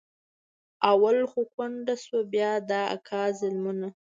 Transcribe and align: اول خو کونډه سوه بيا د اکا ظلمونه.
اول 0.91 1.17
خو 1.31 1.41
کونډه 1.53 1.95
سوه 2.03 2.21
بيا 2.33 2.51
د 2.69 2.71
اکا 2.95 3.23
ظلمونه. 3.39 3.87